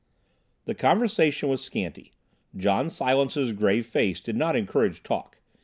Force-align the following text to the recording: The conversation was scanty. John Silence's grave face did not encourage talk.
The 0.65 0.73
conversation 0.73 1.47
was 1.47 1.63
scanty. 1.63 2.13
John 2.57 2.89
Silence's 2.89 3.51
grave 3.51 3.85
face 3.85 4.19
did 4.19 4.35
not 4.35 4.55
encourage 4.55 5.03
talk. 5.03 5.37